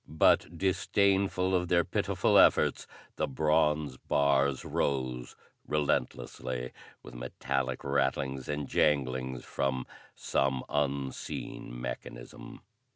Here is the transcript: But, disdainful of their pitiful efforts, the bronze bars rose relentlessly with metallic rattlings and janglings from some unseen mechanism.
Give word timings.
But, 0.07 0.57
disdainful 0.57 1.53
of 1.53 1.67
their 1.67 1.83
pitiful 1.83 2.39
efforts, 2.39 2.87
the 3.17 3.27
bronze 3.27 3.97
bars 3.97 4.65
rose 4.65 5.35
relentlessly 5.67 6.71
with 7.03 7.13
metallic 7.13 7.83
rattlings 7.83 8.49
and 8.49 8.67
janglings 8.67 9.43
from 9.45 9.85
some 10.15 10.63
unseen 10.69 11.79
mechanism. 11.79 12.63